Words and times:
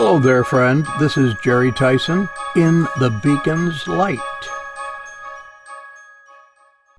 Hello 0.00 0.20
there, 0.20 0.44
friend. 0.44 0.86
This 1.00 1.16
is 1.16 1.34
Jerry 1.42 1.72
Tyson 1.72 2.28
in 2.54 2.82
The 3.00 3.10
Beacon's 3.20 3.88
Light. 3.88 4.20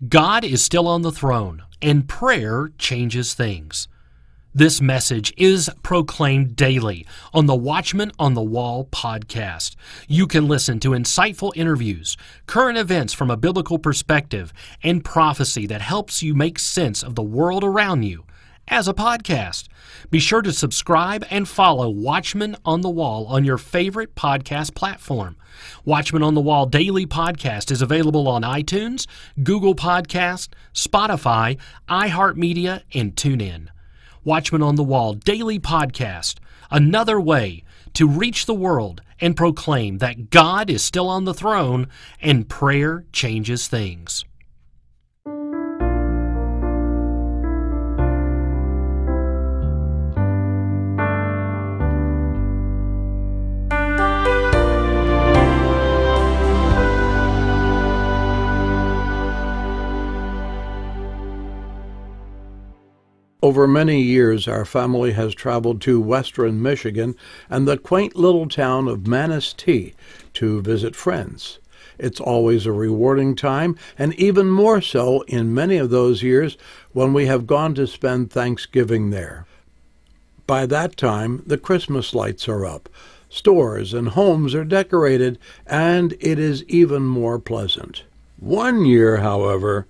God 0.09 0.43
is 0.43 0.61
still 0.61 0.85
on 0.85 1.01
the 1.01 1.11
throne, 1.13 1.63
and 1.81 2.09
prayer 2.09 2.71
changes 2.77 3.33
things. 3.33 3.87
This 4.53 4.81
message 4.81 5.33
is 5.37 5.69
proclaimed 5.81 6.57
daily 6.57 7.07
on 7.33 7.45
the 7.45 7.55
Watchmen 7.55 8.11
on 8.19 8.33
the 8.33 8.41
Wall 8.41 8.83
podcast. 8.91 9.77
You 10.09 10.27
can 10.27 10.49
listen 10.49 10.81
to 10.81 10.89
insightful 10.89 11.53
interviews, 11.55 12.17
current 12.47 12.77
events 12.77 13.13
from 13.13 13.31
a 13.31 13.37
biblical 13.37 13.79
perspective, 13.79 14.51
and 14.83 15.05
prophecy 15.05 15.65
that 15.67 15.79
helps 15.79 16.21
you 16.21 16.35
make 16.35 16.59
sense 16.59 17.01
of 17.01 17.15
the 17.15 17.23
world 17.23 17.63
around 17.63 18.03
you 18.03 18.25
as 18.69 18.87
a 18.87 18.93
podcast. 18.93 19.67
Be 20.09 20.19
sure 20.19 20.41
to 20.41 20.53
subscribe 20.53 21.25
and 21.29 21.47
follow 21.47 21.89
Watchmen 21.89 22.55
on 22.63 22.81
the 22.81 22.89
Wall 22.89 23.25
on 23.27 23.43
your 23.43 23.57
favorite 23.57 24.15
podcast 24.15 24.75
platform. 24.75 25.35
Watchmen 25.85 26.23
on 26.23 26.35
the 26.35 26.41
Wall 26.41 26.65
Daily 26.65 27.05
Podcast 27.05 27.71
is 27.71 27.81
available 27.81 28.27
on 28.27 28.43
iTunes, 28.43 29.07
Google 29.43 29.75
Podcast, 29.75 30.49
Spotify, 30.73 31.57
iHeartMedia, 31.89 32.83
and 32.93 33.15
TuneIn. 33.15 33.67
Watchmen 34.23 34.61
on 34.61 34.75
the 34.75 34.83
Wall 34.83 35.13
Daily 35.13 35.59
Podcast, 35.59 36.35
another 36.69 37.19
way 37.19 37.63
to 37.93 38.07
reach 38.07 38.45
the 38.45 38.53
world 38.53 39.01
and 39.19 39.35
proclaim 39.35 39.97
that 39.97 40.29
God 40.29 40.69
is 40.69 40.83
still 40.83 41.09
on 41.09 41.25
the 41.25 41.33
throne 41.33 41.87
and 42.21 42.47
prayer 42.47 43.05
changes 43.11 43.67
things. 43.67 44.23
Over 63.41 63.67
many 63.67 64.01
years, 64.01 64.49
our 64.49 64.65
family 64.65 65.13
has 65.13 65.33
traveled 65.33 65.79
to 65.81 66.01
western 66.01 66.61
Michigan 66.61 67.15
and 67.49 67.65
the 67.65 67.77
quaint 67.77 68.17
little 68.17 68.49
town 68.49 68.89
of 68.89 69.07
Manistee 69.07 69.93
to 70.33 70.61
visit 70.61 70.93
friends. 70.93 71.59
It's 71.97 72.19
always 72.19 72.65
a 72.65 72.73
rewarding 72.73 73.35
time, 73.35 73.77
and 73.97 74.13
even 74.15 74.49
more 74.49 74.81
so 74.81 75.21
in 75.21 75.53
many 75.53 75.77
of 75.77 75.89
those 75.89 76.21
years 76.21 76.57
when 76.91 77.13
we 77.13 77.27
have 77.27 77.47
gone 77.47 77.73
to 77.75 77.87
spend 77.87 78.29
Thanksgiving 78.29 79.09
there. 79.09 79.45
By 80.45 80.65
that 80.65 80.97
time, 80.97 81.41
the 81.45 81.57
Christmas 81.57 82.13
lights 82.13 82.49
are 82.49 82.65
up, 82.65 82.89
stores 83.29 83.93
and 83.93 84.09
homes 84.09 84.53
are 84.53 84.65
decorated, 84.65 85.39
and 85.65 86.13
it 86.19 86.39
is 86.39 86.65
even 86.65 87.03
more 87.03 87.39
pleasant. 87.39 88.03
One 88.37 88.83
year, 88.83 89.17
however, 89.17 89.85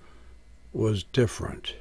was 0.72 1.04
different. 1.04 1.74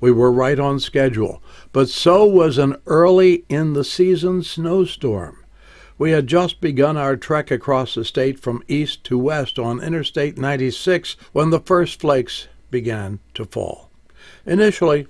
We 0.00 0.10
were 0.10 0.32
right 0.32 0.58
on 0.58 0.80
schedule, 0.80 1.42
but 1.72 1.88
so 1.88 2.24
was 2.24 2.58
an 2.58 2.76
early 2.86 3.44
in 3.48 3.74
the 3.74 3.84
season 3.84 4.42
snowstorm. 4.42 5.44
We 5.98 6.12
had 6.12 6.26
just 6.26 6.62
begun 6.62 6.96
our 6.96 7.16
trek 7.16 7.50
across 7.50 7.94
the 7.94 8.06
state 8.06 8.38
from 8.38 8.62
east 8.66 9.04
to 9.04 9.18
west 9.18 9.58
on 9.58 9.82
Interstate 9.82 10.38
96 10.38 11.16
when 11.32 11.50
the 11.50 11.60
first 11.60 12.00
flakes 12.00 12.48
began 12.70 13.18
to 13.34 13.44
fall. 13.44 13.90
Initially, 14.46 15.06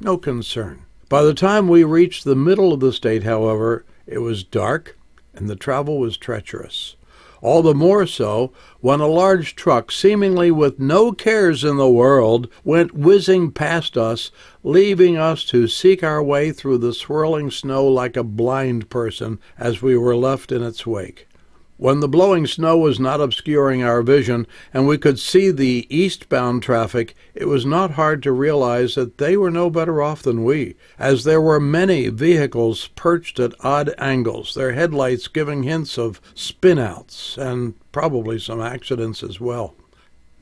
no 0.00 0.18
concern. 0.18 0.84
By 1.08 1.22
the 1.22 1.34
time 1.34 1.68
we 1.68 1.84
reached 1.84 2.24
the 2.24 2.36
middle 2.36 2.74
of 2.74 2.80
the 2.80 2.92
state, 2.92 3.22
however, 3.22 3.86
it 4.06 4.18
was 4.18 4.44
dark 4.44 4.98
and 5.32 5.48
the 5.48 5.56
travel 5.56 5.98
was 5.98 6.16
treacherous 6.16 6.96
all 7.44 7.60
the 7.60 7.74
more 7.74 8.06
so 8.06 8.50
when 8.80 9.00
a 9.00 9.06
large 9.06 9.54
truck, 9.54 9.92
seemingly 9.92 10.50
with 10.50 10.80
no 10.80 11.12
cares 11.12 11.62
in 11.62 11.76
the 11.76 11.90
world, 11.90 12.48
went 12.64 12.94
whizzing 12.94 13.52
past 13.52 13.98
us, 13.98 14.30
leaving 14.62 15.18
us 15.18 15.44
to 15.44 15.68
seek 15.68 16.02
our 16.02 16.22
way 16.22 16.50
through 16.50 16.78
the 16.78 16.94
swirling 16.94 17.50
snow 17.50 17.86
like 17.86 18.16
a 18.16 18.24
blind 18.24 18.88
person 18.88 19.38
as 19.58 19.82
we 19.82 19.94
were 19.94 20.16
left 20.16 20.50
in 20.50 20.62
its 20.62 20.86
wake. 20.86 21.28
When 21.76 21.98
the 21.98 22.08
blowing 22.08 22.46
snow 22.46 22.78
was 22.78 23.00
not 23.00 23.20
obscuring 23.20 23.82
our 23.82 24.00
vision 24.02 24.46
and 24.72 24.86
we 24.86 24.96
could 24.96 25.18
see 25.18 25.50
the 25.50 25.86
eastbound 25.90 26.62
traffic, 26.62 27.16
it 27.34 27.46
was 27.46 27.66
not 27.66 27.92
hard 27.92 28.22
to 28.22 28.32
realize 28.32 28.94
that 28.94 29.18
they 29.18 29.36
were 29.36 29.50
no 29.50 29.70
better 29.70 30.00
off 30.00 30.22
than 30.22 30.44
we, 30.44 30.76
as 31.00 31.24
there 31.24 31.40
were 31.40 31.58
many 31.58 32.08
vehicles 32.10 32.88
perched 32.94 33.40
at 33.40 33.54
odd 33.60 33.92
angles, 33.98 34.54
their 34.54 34.72
headlights 34.72 35.26
giving 35.26 35.64
hints 35.64 35.98
of 35.98 36.20
spinouts 36.36 37.36
and 37.36 37.74
probably 37.90 38.38
some 38.38 38.60
accidents 38.60 39.24
as 39.24 39.40
well. 39.40 39.74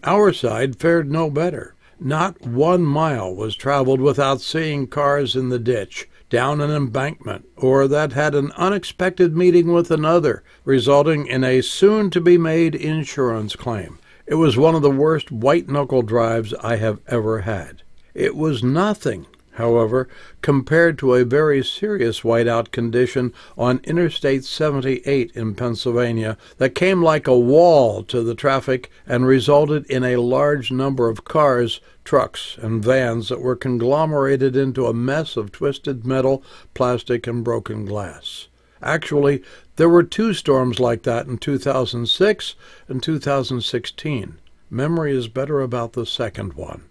Our 0.05 0.35
side 0.35 0.77
fared 0.77 1.11
no 1.11 1.31
better. 1.31 1.75
Not 1.99 2.43
one 2.43 2.83
mile 2.83 3.35
was 3.35 3.55
traveled 3.55 4.01
without 4.01 4.43
seeing 4.43 4.87
cars 4.87 5.35
in 5.35 5.49
the 5.49 5.59
ditch, 5.59 6.09
down 6.33 6.63
an 6.63 6.71
embankment, 6.71 7.47
or 7.59 7.87
that 7.87 8.15
had 8.15 8.35
an 8.35 8.51
unexpected 8.53 9.37
meeting 9.37 9.71
with 9.71 9.91
another, 9.91 10.43
resulting 10.65 11.27
in 11.27 11.45
a 11.45 11.61
soon 11.61 12.09
to 12.09 12.23
be 12.23 12.39
made 12.39 12.75
insurance 12.75 13.55
claim. 13.55 13.99
It 14.27 14.37
was 14.37 14.57
one 14.57 14.75
of 14.75 14.81
the 14.81 14.91
worst 14.91 15.31
white 15.31 15.69
knuckle 15.69 16.01
drives 16.01 16.55
I 16.55 16.77
have 16.77 17.01
ever 17.07 17.43
had. 17.43 17.83
It 18.15 18.35
was 18.35 18.63
nothing 18.63 19.27
however, 19.53 20.09
compared 20.41 20.99
to 20.99 21.15
a 21.15 21.25
very 21.25 21.63
serious 21.65 22.21
whiteout 22.21 22.71
condition 22.71 23.33
on 23.57 23.81
Interstate 23.85 24.45
78 24.45 25.31
in 25.35 25.55
Pennsylvania 25.55 26.37
that 26.59 26.75
came 26.75 27.03
like 27.03 27.27
a 27.27 27.39
wall 27.39 28.03
to 28.05 28.23
the 28.23 28.35
traffic 28.35 28.91
and 29.07 29.27
resulted 29.27 29.85
in 29.87 30.05
a 30.05 30.17
large 30.17 30.71
number 30.73 31.09
of 31.09 31.25
cars, 31.25 31.81
trucks, 32.05 32.57
and 32.61 32.85
vans 32.85 33.29
that 33.29 33.41
were 33.41 33.57
conglomerated 33.57 34.57
into 34.57 34.87
a 34.87 34.95
mess 34.95 35.37
of 35.37 35.53
twisted 35.53 36.07
metal, 36.07 36.43
plastic, 36.75 37.27
and 37.27 37.45
broken 37.45 37.85
glass. 37.85 38.49
Actually, 38.83 39.43
there 39.77 39.89
were 39.89 40.03
two 40.03 40.35
storms 40.35 40.81
like 40.81 41.03
that 41.03 41.27
in 41.27 41.39
2006 41.39 42.55
and 42.89 43.03
2016. 43.03 44.39
Memory 44.71 45.17
is 45.17 45.29
better 45.29 45.61
about 45.61 45.93
the 45.93 46.07
second 46.07 46.55
one. 46.55 46.83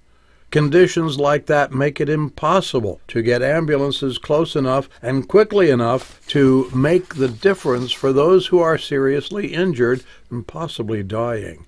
Conditions 0.51 1.17
like 1.17 1.45
that 1.45 1.71
make 1.71 2.01
it 2.01 2.09
impossible 2.09 2.99
to 3.07 3.21
get 3.21 3.41
ambulances 3.41 4.17
close 4.17 4.53
enough 4.53 4.89
and 5.01 5.29
quickly 5.29 5.69
enough 5.69 6.19
to 6.27 6.69
make 6.75 7.15
the 7.15 7.29
difference 7.29 7.93
for 7.93 8.11
those 8.11 8.47
who 8.47 8.59
are 8.59 8.77
seriously 8.77 9.53
injured 9.53 10.03
and 10.29 10.45
possibly 10.45 11.03
dying. 11.03 11.65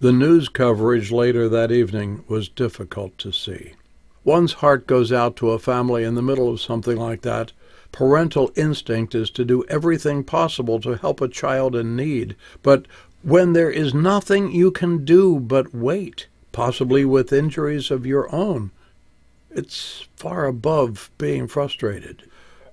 The 0.00 0.12
news 0.12 0.50
coverage 0.50 1.10
later 1.10 1.48
that 1.48 1.72
evening 1.72 2.22
was 2.28 2.50
difficult 2.50 3.16
to 3.18 3.32
see. 3.32 3.72
One's 4.24 4.52
heart 4.54 4.86
goes 4.86 5.10
out 5.10 5.34
to 5.36 5.52
a 5.52 5.58
family 5.58 6.04
in 6.04 6.14
the 6.14 6.20
middle 6.20 6.50
of 6.50 6.60
something 6.60 6.98
like 6.98 7.22
that. 7.22 7.52
Parental 7.92 8.52
instinct 8.54 9.14
is 9.14 9.30
to 9.30 9.44
do 9.44 9.64
everything 9.70 10.22
possible 10.22 10.78
to 10.80 10.96
help 10.96 11.22
a 11.22 11.28
child 11.28 11.74
in 11.74 11.96
need, 11.96 12.36
but 12.62 12.84
when 13.22 13.54
there 13.54 13.70
is 13.70 13.94
nothing 13.94 14.52
you 14.52 14.70
can 14.70 15.02
do 15.06 15.40
but 15.40 15.74
wait, 15.74 16.26
possibly 16.52 17.04
with 17.04 17.32
injuries 17.32 17.90
of 17.90 18.06
your 18.06 18.32
own. 18.34 18.70
It's 19.50 20.06
far 20.16 20.46
above 20.46 21.10
being 21.18 21.46
frustrated. 21.46 22.24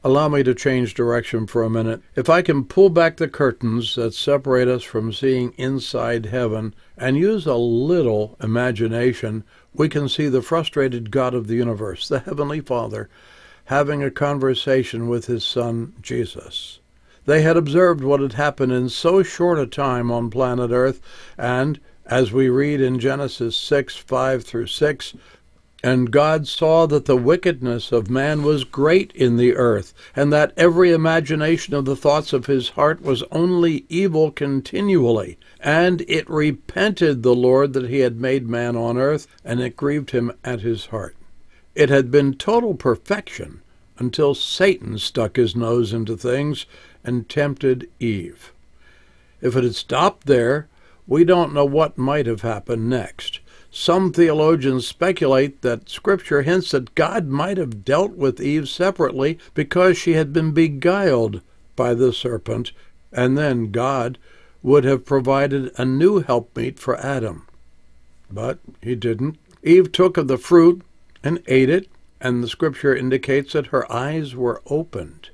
Allow 0.03 0.29
me 0.29 0.43
to 0.43 0.53
change 0.53 0.93
direction 0.93 1.47
for 1.47 1.63
a 1.63 1.69
minute. 1.69 2.01
If 2.15 2.29
I 2.29 2.43
can 2.43 2.65
pull 2.65 2.89
back 2.89 3.17
the 3.17 3.27
curtains 3.27 3.95
that 3.95 4.13
separate 4.13 4.67
us 4.67 4.83
from 4.83 5.11
seeing 5.11 5.53
inside 5.57 6.27
heaven 6.27 6.75
and 6.95 7.17
use 7.17 7.47
a 7.47 7.55
little 7.55 8.37
imagination, 8.39 9.43
we 9.73 9.89
can 9.89 10.07
see 10.07 10.27
the 10.27 10.43
frustrated 10.43 11.09
God 11.09 11.33
of 11.33 11.47
the 11.47 11.55
universe, 11.55 12.07
the 12.07 12.19
Heavenly 12.19 12.61
Father, 12.61 13.09
having 13.65 14.03
a 14.03 14.11
conversation 14.11 15.07
with 15.07 15.25
his 15.25 15.43
Son, 15.43 15.93
Jesus. 16.03 16.79
They 17.25 17.41
had 17.41 17.57
observed 17.57 18.03
what 18.03 18.19
had 18.19 18.33
happened 18.33 18.71
in 18.71 18.89
so 18.89 19.23
short 19.23 19.57
a 19.57 19.65
time 19.65 20.11
on 20.11 20.29
planet 20.29 20.69
Earth, 20.69 21.01
and 21.35 21.79
as 22.05 22.31
we 22.31 22.49
read 22.49 22.81
in 22.81 22.99
Genesis 22.99 23.55
6 23.57 23.95
5 23.95 24.43
through 24.43 24.67
6. 24.67 25.13
And 25.83 26.09
God 26.09 26.47
saw 26.47 26.87
that 26.87 27.05
the 27.05 27.15
wickedness 27.15 27.91
of 27.91 28.09
man 28.09 28.41
was 28.41 28.63
great 28.63 29.11
in 29.13 29.37
the 29.37 29.55
earth, 29.55 29.93
and 30.15 30.33
that 30.33 30.51
every 30.57 30.91
imagination 30.91 31.75
of 31.75 31.85
the 31.85 31.95
thoughts 31.95 32.33
of 32.33 32.47
his 32.47 32.69
heart 32.69 33.03
was 33.03 33.23
only 33.31 33.85
evil 33.87 34.31
continually. 34.31 35.37
And 35.59 36.01
it 36.07 36.27
repented 36.27 37.21
the 37.21 37.35
Lord 37.35 37.73
that 37.73 37.89
he 37.89 37.99
had 37.99 38.19
made 38.19 38.49
man 38.49 38.75
on 38.75 38.97
earth, 38.97 39.27
and 39.43 39.59
it 39.59 39.77
grieved 39.77 40.09
him 40.09 40.31
at 40.43 40.61
his 40.61 40.87
heart. 40.87 41.15
It 41.75 41.89
had 41.89 42.09
been 42.09 42.33
total 42.33 42.73
perfection 42.73 43.61
until 43.99 44.33
Satan 44.33 44.97
stuck 44.97 45.35
his 45.35 45.55
nose 45.55 45.93
into 45.93 46.17
things 46.17 46.65
and 47.03 47.29
tempted 47.29 47.89
Eve. 47.99 48.51
If 49.39 49.55
it 49.55 49.63
had 49.63 49.75
stopped 49.75 50.25
there, 50.25 50.67
we 51.07 51.23
don't 51.23 51.53
know 51.53 51.65
what 51.65 51.97
might 51.97 52.25
have 52.25 52.41
happened 52.41 52.89
next. 52.89 53.39
Some 53.71 54.13
theologians 54.13 54.87
speculate 54.87 55.61
that 55.61 55.89
Scripture 55.89 56.43
hints 56.43 56.71
that 56.71 56.95
God 56.95 57.27
might 57.27 57.57
have 57.57 57.83
dealt 57.83 58.13
with 58.13 58.39
Eve 58.39 58.69
separately 58.69 59.37
because 59.53 59.97
she 59.97 60.13
had 60.13 60.31
been 60.31 60.51
beguiled 60.51 61.41
by 61.75 61.93
the 61.93 62.13
serpent, 62.13 62.71
and 63.11 63.37
then 63.37 63.71
God 63.71 64.17
would 64.63 64.83
have 64.83 65.05
provided 65.05 65.71
a 65.77 65.85
new 65.85 66.21
helpmeet 66.21 66.79
for 66.79 66.97
Adam. 66.97 67.47
But 68.31 68.59
he 68.81 68.95
didn't. 68.95 69.37
Eve 69.61 69.91
took 69.91 70.17
of 70.17 70.27
the 70.27 70.37
fruit 70.37 70.81
and 71.23 71.43
ate 71.47 71.69
it, 71.69 71.89
and 72.21 72.41
the 72.41 72.47
scripture 72.47 72.95
indicates 72.95 73.53
that 73.53 73.67
her 73.67 73.91
eyes 73.91 74.35
were 74.35 74.61
opened. 74.67 75.29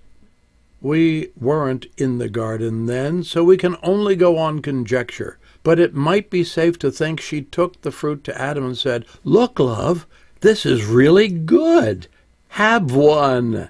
We 0.82 1.30
weren't 1.40 1.86
in 1.96 2.18
the 2.18 2.28
garden 2.30 2.88
then, 2.88 3.24
so 3.24 3.44
we 3.44 3.56
can 3.56 3.78
only 3.84 4.16
go 4.16 4.38
on 4.38 4.62
conjecture. 4.62 5.38
But 5.64 5.80
it 5.80 5.94
might 5.94 6.30
be 6.30 6.44
safe 6.44 6.80
to 6.80 6.92
think 6.92 7.20
she 7.20 7.42
took 7.42 7.82
the 7.82 7.92
fruit 7.92 8.24
to 8.26 8.42
Adam 8.42 8.66
and 8.66 8.78
said, 8.78 9.06
Look, 9.24 9.60
love, 9.60 10.08
this 10.42 10.66
is 10.66 10.86
really 10.86 11.28
good. 11.28 12.08
Have 12.50 12.92
one. 12.92 13.70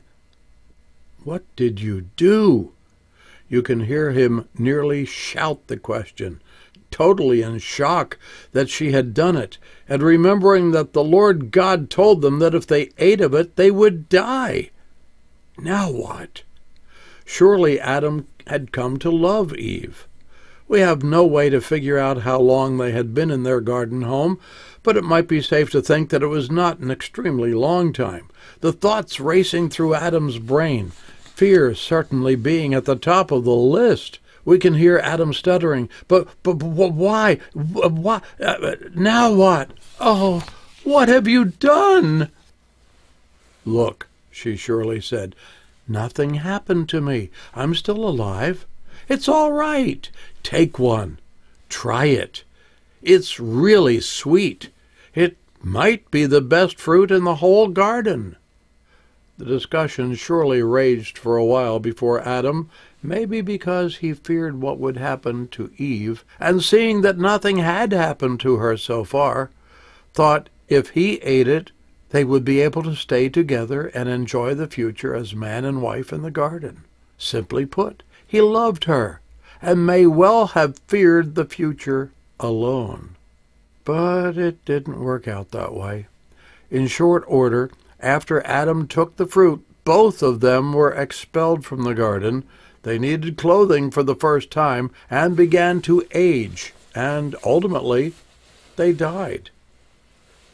What 1.23 1.43
did 1.55 1.79
you 1.79 2.01
do? 2.15 2.71
You 3.49 3.61
can 3.61 3.81
hear 3.81 4.11
him 4.11 4.47
nearly 4.57 5.03
shout 5.03 5.67
the 5.67 5.77
question, 5.77 6.41
totally 6.89 7.41
in 7.41 7.59
shock 7.59 8.17
that 8.53 8.69
she 8.69 8.93
had 8.93 9.13
done 9.13 9.35
it, 9.35 9.57
and 9.89 10.01
remembering 10.01 10.71
that 10.71 10.93
the 10.93 11.03
Lord 11.03 11.51
God 11.51 11.89
told 11.89 12.21
them 12.21 12.39
that 12.39 12.55
if 12.55 12.65
they 12.65 12.91
ate 12.97 13.19
of 13.19 13.33
it, 13.33 13.57
they 13.57 13.69
would 13.69 14.07
die. 14.07 14.71
Now 15.57 15.91
what? 15.91 16.43
Surely 17.25 17.79
Adam 17.79 18.27
had 18.47 18.71
come 18.71 18.97
to 18.99 19.11
love 19.11 19.53
Eve. 19.55 20.07
We 20.71 20.79
have 20.79 21.03
no 21.03 21.25
way 21.25 21.49
to 21.49 21.59
figure 21.59 21.97
out 21.97 22.19
how 22.19 22.39
long 22.39 22.77
they 22.77 22.93
had 22.93 23.13
been 23.13 23.29
in 23.29 23.43
their 23.43 23.59
garden 23.59 24.03
home, 24.03 24.39
but 24.83 24.95
it 24.95 25.03
might 25.03 25.27
be 25.27 25.41
safe 25.41 25.69
to 25.71 25.81
think 25.81 26.09
that 26.09 26.23
it 26.23 26.27
was 26.27 26.49
not 26.49 26.79
an 26.79 26.89
extremely 26.89 27.53
long 27.53 27.91
time. 27.91 28.29
The 28.61 28.71
thoughts 28.71 29.19
racing 29.19 29.69
through 29.69 29.95
Adam's 29.95 30.39
brain, 30.39 30.93
fear 31.23 31.75
certainly 31.75 32.37
being 32.37 32.73
at 32.73 32.85
the 32.85 32.95
top 32.95 33.31
of 33.31 33.43
the 33.43 33.53
list. 33.53 34.19
We 34.45 34.59
can 34.59 34.75
hear 34.75 34.97
Adam 34.99 35.33
stuttering, 35.33 35.89
but, 36.07 36.29
but, 36.41 36.53
but 36.53 36.93
why? 36.93 37.39
Why? 37.51 38.21
Uh, 38.41 38.75
now 38.95 39.33
what? 39.33 39.71
Oh, 39.99 40.41
what 40.85 41.09
have 41.09 41.27
you 41.27 41.43
done? 41.43 42.31
Look, 43.65 44.07
she 44.31 44.55
surely 44.55 45.01
said, 45.01 45.35
nothing 45.85 46.35
happened 46.35 46.87
to 46.87 47.01
me. 47.01 47.29
I'm 47.53 47.75
still 47.75 48.07
alive. 48.07 48.65
It's 49.09 49.27
all 49.27 49.51
right. 49.51 50.09
Take 50.43 50.79
one. 50.79 51.19
Try 51.69 52.05
it. 52.05 52.43
It's 53.01 53.39
really 53.39 53.99
sweet. 53.99 54.69
It 55.15 55.37
might 55.61 56.09
be 56.11 56.25
the 56.25 56.41
best 56.41 56.79
fruit 56.79 57.11
in 57.11 57.23
the 57.23 57.35
whole 57.35 57.67
garden. 57.67 58.35
The 59.37 59.45
discussion 59.45 60.13
surely 60.15 60.61
raged 60.61 61.17
for 61.17 61.35
a 61.35 61.45
while 61.45 61.79
before 61.79 62.21
Adam, 62.27 62.69
maybe 63.01 63.41
because 63.41 63.97
he 63.97 64.13
feared 64.13 64.61
what 64.61 64.77
would 64.77 64.97
happen 64.97 65.47
to 65.49 65.71
Eve, 65.77 66.23
and 66.39 66.63
seeing 66.63 67.01
that 67.01 67.17
nothing 67.17 67.57
had 67.57 67.91
happened 67.91 68.39
to 68.41 68.57
her 68.57 68.77
so 68.77 69.03
far, 69.03 69.49
thought 70.13 70.49
if 70.67 70.91
he 70.91 71.15
ate 71.17 71.47
it, 71.47 71.71
they 72.11 72.23
would 72.23 72.45
be 72.45 72.59
able 72.61 72.83
to 72.83 72.95
stay 72.95 73.29
together 73.29 73.87
and 73.87 74.07
enjoy 74.07 74.53
the 74.53 74.67
future 74.67 75.15
as 75.15 75.33
man 75.33 75.65
and 75.65 75.81
wife 75.81 76.13
in 76.13 76.21
the 76.21 76.31
garden. 76.31 76.83
Simply 77.17 77.65
put, 77.65 78.03
he 78.31 78.39
loved 78.39 78.85
her, 78.85 79.19
and 79.61 79.85
may 79.85 80.05
well 80.05 80.47
have 80.47 80.79
feared 80.87 81.35
the 81.35 81.43
future 81.43 82.09
alone. 82.39 83.13
But 83.83 84.37
it 84.37 84.63
didn't 84.63 85.03
work 85.03 85.27
out 85.27 85.51
that 85.51 85.73
way. 85.73 86.07
In 86.69 86.87
short 86.87 87.25
order, 87.27 87.69
after 87.99 88.41
Adam 88.47 88.87
took 88.87 89.17
the 89.17 89.25
fruit, 89.25 89.65
both 89.83 90.23
of 90.23 90.39
them 90.39 90.71
were 90.71 90.93
expelled 90.93 91.65
from 91.65 91.83
the 91.83 91.93
garden. 91.93 92.45
They 92.83 92.97
needed 92.97 93.35
clothing 93.35 93.91
for 93.91 94.01
the 94.01 94.15
first 94.15 94.49
time 94.49 94.91
and 95.09 95.35
began 95.35 95.81
to 95.81 96.07
age, 96.13 96.73
and 96.95 97.35
ultimately 97.43 98.13
they 98.77 98.93
died. 98.93 99.49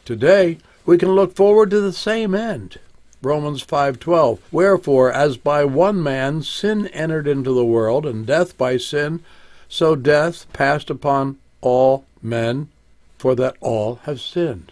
Today, 0.04 0.58
we 0.84 0.98
can 0.98 1.12
look 1.12 1.36
forward 1.36 1.70
to 1.70 1.80
the 1.80 1.92
same 1.92 2.34
end. 2.34 2.80
Romans 3.20 3.64
5:12 3.64 4.38
Wherefore 4.52 5.10
as 5.10 5.36
by 5.36 5.64
one 5.64 6.00
man 6.00 6.40
sin 6.40 6.86
entered 6.88 7.26
into 7.26 7.52
the 7.52 7.64
world 7.64 8.06
and 8.06 8.24
death 8.24 8.56
by 8.56 8.76
sin 8.76 9.20
so 9.68 9.96
death 9.96 10.46
passed 10.52 10.88
upon 10.88 11.36
all 11.60 12.04
men 12.22 12.68
for 13.18 13.34
that 13.34 13.56
all 13.60 13.96
have 14.04 14.20
sinned. 14.20 14.70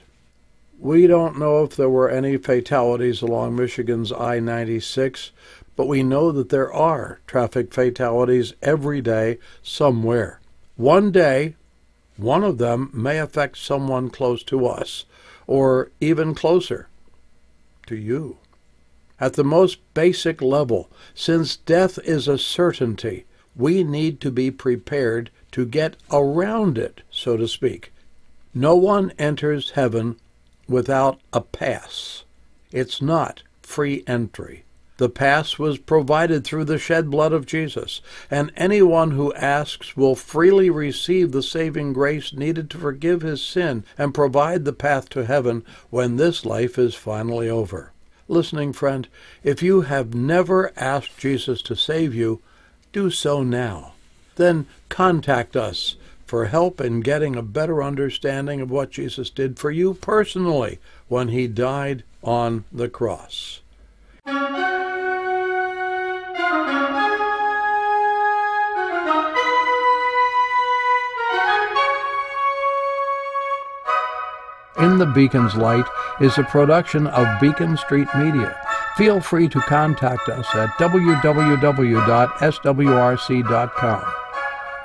We 0.78 1.08
don't 1.08 1.40
know 1.40 1.64
if 1.64 1.74
there 1.74 1.90
were 1.90 2.08
any 2.08 2.36
fatalities 2.36 3.20
along 3.20 3.56
Michigan's 3.56 4.12
I 4.12 4.38
96, 4.38 5.32
but 5.74 5.88
we 5.88 6.04
know 6.04 6.30
that 6.30 6.50
there 6.50 6.72
are 6.72 7.18
traffic 7.26 7.74
fatalities 7.74 8.54
every 8.62 9.00
day 9.00 9.38
somewhere. 9.62 10.38
One 10.76 11.10
day, 11.10 11.56
one 12.16 12.44
of 12.44 12.58
them 12.58 12.90
may 12.92 13.18
affect 13.18 13.58
someone 13.58 14.08
close 14.08 14.44
to 14.44 14.66
us, 14.66 15.04
or 15.48 15.90
even 16.00 16.34
closer 16.34 16.88
to 17.86 17.96
you. 17.96 18.38
At 19.18 19.34
the 19.34 19.44
most 19.44 19.78
basic 19.94 20.42
level, 20.42 20.90
since 21.14 21.56
death 21.56 21.98
is 22.04 22.28
a 22.28 22.38
certainty, 22.38 23.24
we 23.54 23.82
need 23.82 24.20
to 24.20 24.30
be 24.30 24.50
prepared 24.50 25.30
to 25.52 25.64
get 25.64 25.96
around 26.12 26.76
it, 26.76 27.02
so 27.10 27.36
to 27.36 27.48
speak. 27.48 27.92
No 28.52 28.76
one 28.76 29.12
enters 29.18 29.70
heaven 29.70 30.16
without 30.68 31.20
a 31.32 31.40
pass. 31.40 32.24
It's 32.72 33.00
not 33.00 33.42
free 33.62 34.04
entry. 34.06 34.64
The 34.98 35.08
pass 35.10 35.58
was 35.58 35.76
provided 35.76 36.44
through 36.44 36.64
the 36.64 36.78
shed 36.78 37.10
blood 37.10 37.32
of 37.34 37.44
Jesus, 37.44 38.00
and 38.30 38.50
anyone 38.56 39.10
who 39.10 39.34
asks 39.34 39.94
will 39.96 40.14
freely 40.14 40.70
receive 40.70 41.32
the 41.32 41.42
saving 41.42 41.92
grace 41.92 42.32
needed 42.32 42.70
to 42.70 42.78
forgive 42.78 43.20
his 43.20 43.42
sin 43.42 43.84
and 43.98 44.14
provide 44.14 44.64
the 44.64 44.72
path 44.72 45.10
to 45.10 45.26
heaven 45.26 45.64
when 45.90 46.16
this 46.16 46.46
life 46.46 46.78
is 46.78 46.94
finally 46.94 47.48
over. 47.48 47.92
Listening 48.26 48.72
friend, 48.72 49.06
if 49.44 49.62
you 49.62 49.82
have 49.82 50.14
never 50.14 50.72
asked 50.76 51.18
Jesus 51.18 51.60
to 51.62 51.76
save 51.76 52.14
you, 52.14 52.40
do 52.92 53.10
so 53.10 53.42
now. 53.42 53.92
Then 54.36 54.66
contact 54.88 55.56
us 55.56 55.96
for 56.24 56.46
help 56.46 56.80
in 56.80 57.00
getting 57.00 57.36
a 57.36 57.42
better 57.42 57.82
understanding 57.82 58.60
of 58.60 58.70
what 58.70 58.90
Jesus 58.90 59.30
did 59.30 59.58
for 59.58 59.70
you 59.70 59.94
personally 59.94 60.78
when 61.08 61.28
he 61.28 61.46
died 61.46 62.02
on 62.22 62.64
the 62.72 62.88
cross. 62.88 63.60
In 74.86 74.98
the 74.98 75.06
Beacon's 75.06 75.56
Light 75.56 75.84
is 76.20 76.38
a 76.38 76.44
production 76.44 77.08
of 77.08 77.40
Beacon 77.40 77.76
Street 77.76 78.06
Media. 78.16 78.56
Feel 78.96 79.20
free 79.20 79.48
to 79.48 79.58
contact 79.62 80.28
us 80.28 80.46
at 80.54 80.68
www.swrc.com. 80.78 81.34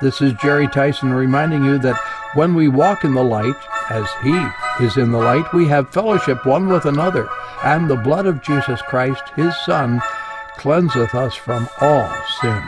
This 0.00 0.20
is 0.20 0.32
Jerry 0.42 0.66
Tyson 0.66 1.12
reminding 1.12 1.64
you 1.64 1.78
that 1.78 2.00
when 2.34 2.56
we 2.56 2.66
walk 2.66 3.04
in 3.04 3.14
the 3.14 3.22
light, 3.22 3.54
as 3.90 4.08
He 4.24 4.44
is 4.84 4.96
in 4.96 5.12
the 5.12 5.18
light, 5.18 5.54
we 5.54 5.68
have 5.68 5.90
fellowship 5.90 6.44
one 6.44 6.66
with 6.66 6.84
another, 6.84 7.28
and 7.62 7.88
the 7.88 7.94
blood 7.94 8.26
of 8.26 8.42
Jesus 8.42 8.82
Christ, 8.82 9.22
His 9.36 9.54
Son, 9.64 10.02
cleanseth 10.58 11.14
us 11.14 11.36
from 11.36 11.68
all 11.80 12.12
sin. 12.40 12.60